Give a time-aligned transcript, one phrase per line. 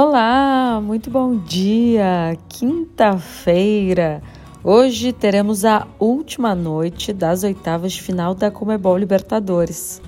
[0.00, 2.38] Olá, muito bom dia!
[2.48, 4.22] Quinta-feira.
[4.62, 10.00] Hoje teremos a última noite das oitavas de final da Comebol Libertadores.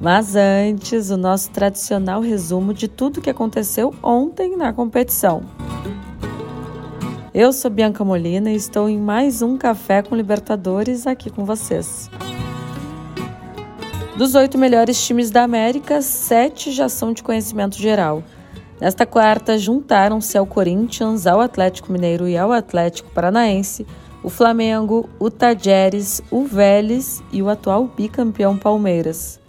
[0.00, 5.44] Mas antes, o nosso tradicional resumo de tudo que aconteceu ontem na competição.
[7.32, 12.10] Eu sou Bianca Molina e estou em mais um Café com Libertadores aqui com vocês.
[14.20, 18.22] Dos oito melhores times da América, sete já são de conhecimento geral.
[18.78, 23.86] Nesta quarta, juntaram-se ao Corinthians, ao Atlético Mineiro e ao Atlético Paranaense
[24.22, 29.40] o Flamengo, o Tajeres, o Vélez e o atual bicampeão Palmeiras,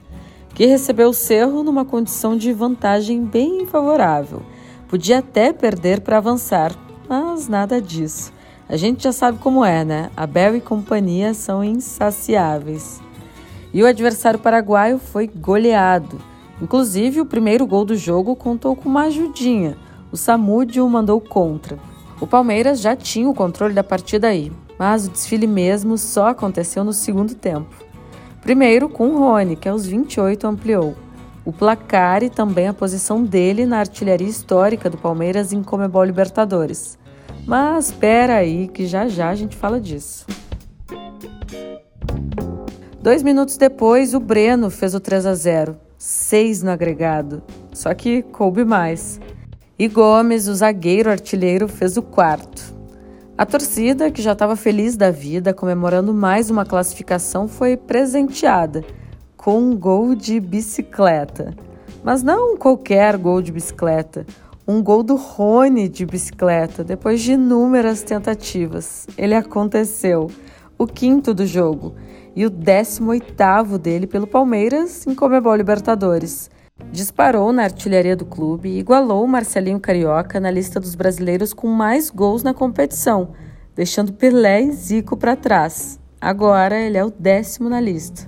[0.56, 4.42] que recebeu o Cerro numa condição de vantagem bem favorável.
[4.88, 6.74] Podia até perder para avançar,
[7.10, 8.32] mas nada disso.
[8.70, 10.10] A gente já sabe como é, né?
[10.16, 13.02] Abel e companhia são insaciáveis.
[13.74, 16.20] E o adversário paraguaio foi goleado.
[16.62, 19.78] Inclusive, o primeiro gol do jogo contou com uma ajudinha.
[20.12, 21.80] O Samúdio mandou contra.
[22.20, 26.84] O Palmeiras já tinha o controle da partida aí, mas o desfile mesmo só aconteceu
[26.84, 27.74] no segundo tempo.
[28.42, 30.96] Primeiro com o Rony, que aos 28 ampliou.
[31.44, 37.00] O placar e também a posição dele na artilharia histórica do Palmeiras em Comebol Libertadores.
[37.48, 40.26] Mas espera aí que já já a gente fala disso.
[43.02, 47.42] Dois minutos depois, o Breno fez o 3 a 0, seis no agregado,
[47.74, 49.20] só que coube mais.
[49.80, 52.76] E Gomes, o zagueiro artilheiro, fez o quarto.
[53.36, 58.84] A torcida, que já estava feliz da vida, comemorando mais uma classificação, foi presenteada
[59.36, 61.56] com um gol de bicicleta.
[62.04, 64.28] Mas não qualquer gol de bicicleta,
[64.68, 69.08] um gol do Rony de bicicleta, depois de inúmeras tentativas.
[69.18, 70.30] Ele aconteceu,
[70.82, 71.94] o quinto do jogo
[72.36, 76.50] e o 18º dele pelo Palmeiras em Comebol Libertadores.
[76.92, 82.10] Disparou na artilharia do clube e igualou Marcelinho Carioca na lista dos brasileiros com mais
[82.10, 83.34] gols na competição,
[83.76, 86.00] deixando Pelé e Zico para trás.
[86.20, 88.28] Agora ele é o décimo na lista.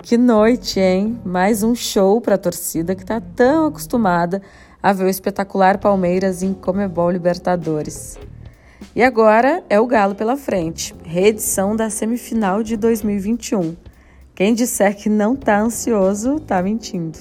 [0.00, 1.20] Que noite, hein?
[1.24, 4.40] Mais um show para a torcida que está tão acostumada
[4.80, 8.16] a ver o espetacular Palmeiras em Comebol Libertadores.
[8.96, 13.76] E agora é o Galo pela frente, reedição da semifinal de 2021.
[14.34, 17.18] Quem disser que não está ansioso, está mentindo.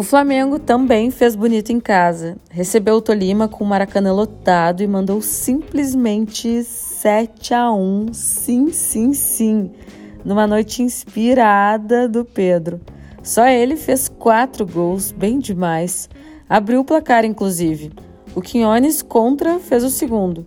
[0.00, 2.38] O Flamengo também fez bonito em casa.
[2.50, 8.14] Recebeu o Tolima com o Maracanã lotado e mandou simplesmente 7 a 1.
[8.14, 9.70] Sim, sim, sim.
[10.24, 12.80] Numa noite inspirada do Pedro.
[13.22, 16.08] Só ele fez quatro gols, bem demais.
[16.50, 17.92] Abriu o placar, inclusive.
[18.34, 20.44] O Quinones contra fez o segundo,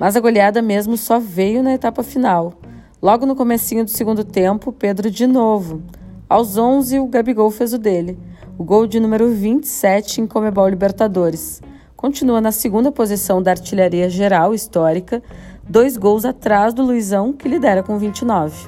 [0.00, 2.54] mas a goleada mesmo só veio na etapa final.
[3.00, 5.80] Logo no comecinho do segundo tempo, Pedro de novo.
[6.28, 8.18] Aos 11, o Gabigol fez o dele.
[8.58, 11.62] O gol de número 27 em Comebol Libertadores.
[11.94, 15.22] Continua na segunda posição da artilharia geral histórica,
[15.68, 18.66] dois gols atrás do Luizão, que lidera com 29.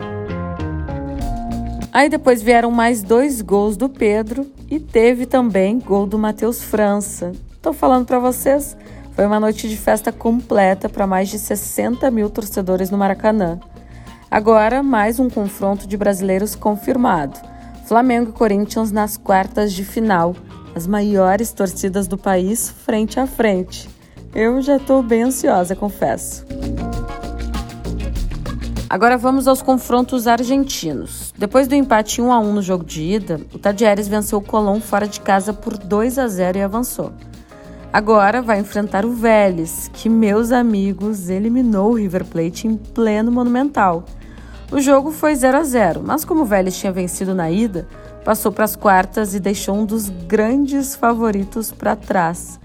[1.93, 7.33] Aí depois vieram mais dois gols do Pedro e teve também gol do Matheus França.
[7.53, 8.77] Estou falando para vocês,
[9.13, 13.59] foi uma noite de festa completa para mais de 60 mil torcedores no Maracanã.
[14.31, 17.39] Agora, mais um confronto de brasileiros confirmado.
[17.87, 20.35] Flamengo e Corinthians nas quartas de final.
[20.75, 23.89] As maiores torcidas do país frente a frente.
[24.35, 26.45] Eu já estou bem ansiosa, confesso.
[28.97, 31.31] Agora vamos aos confrontos argentinos.
[31.37, 34.81] Depois do empate 1 a 1 no jogo de ida, o Tadieres venceu o Colón
[34.81, 37.13] fora de casa por 2 a 0 e avançou.
[37.93, 44.07] Agora vai enfrentar o Vélez, que meus amigos eliminou o River Plate em pleno Monumental.
[44.73, 47.87] O jogo foi 0 a 0, mas como o Vélez tinha vencido na ida,
[48.25, 52.59] passou para as quartas e deixou um dos grandes favoritos para trás.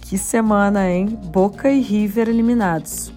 [0.00, 1.16] Que semana, hein?
[1.26, 3.12] Boca e River eliminados.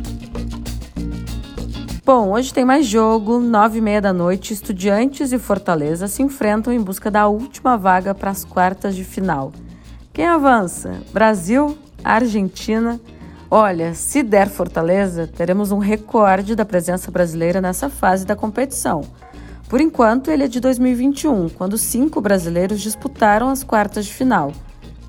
[2.12, 6.74] Bom, hoje tem mais jogo, nove e meia da noite, Estudiantes e Fortaleza se enfrentam
[6.74, 9.52] em busca da última vaga para as quartas de final.
[10.12, 11.02] Quem avança?
[11.14, 11.78] Brasil?
[12.04, 13.00] Argentina?
[13.52, 19.02] Olha, se der Fortaleza, teremos um recorde da presença brasileira nessa fase da competição.
[19.70, 24.52] Por enquanto, ele é de 2021, quando cinco brasileiros disputaram as quartas de final.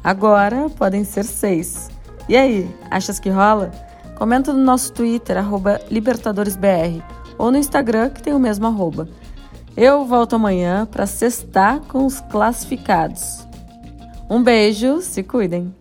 [0.05, 1.89] Agora podem ser seis.
[2.29, 3.73] E aí, achas que rola?
[4.21, 5.39] Comenta no nosso Twitter,
[5.91, 7.03] LibertadoresBR,
[7.39, 9.09] ou no Instagram, que tem o mesmo arroba.
[9.75, 13.49] Eu volto amanhã para sextar com os classificados.
[14.29, 15.80] Um beijo, se cuidem!